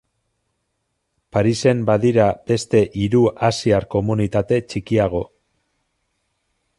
[1.35, 5.25] Parisen badira beste hiru asiar komunitate txikiago.